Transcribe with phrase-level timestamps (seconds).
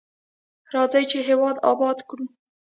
[0.73, 2.25] راځئ چې هیواد اباد کړو.